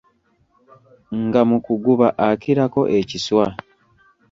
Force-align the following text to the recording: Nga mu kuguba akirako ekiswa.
Nga 1.25 1.41
mu 1.49 1.57
kuguba 1.65 2.07
akirako 2.27 2.81
ekiswa. 2.99 3.45